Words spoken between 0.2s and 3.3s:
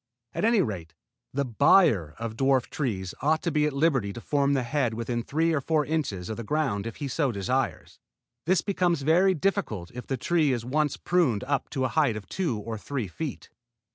At any rate the buyer of dwarf trees